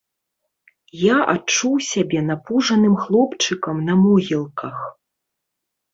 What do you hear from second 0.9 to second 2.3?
Я адчуў сябе